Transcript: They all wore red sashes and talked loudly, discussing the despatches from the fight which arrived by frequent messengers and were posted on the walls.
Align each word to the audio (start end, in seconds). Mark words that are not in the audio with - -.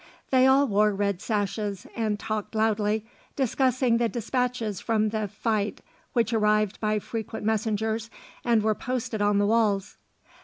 They 0.31 0.47
all 0.47 0.67
wore 0.67 0.95
red 0.95 1.21
sashes 1.21 1.85
and 1.95 2.19
talked 2.19 2.55
loudly, 2.55 3.05
discussing 3.35 3.97
the 3.97 4.09
despatches 4.09 4.79
from 4.81 5.09
the 5.09 5.27
fight 5.27 5.81
which 6.13 6.33
arrived 6.33 6.79
by 6.79 6.97
frequent 6.97 7.45
messengers 7.45 8.09
and 8.43 8.63
were 8.63 8.73
posted 8.73 9.21
on 9.21 9.37
the 9.37 9.45
walls. 9.45 9.97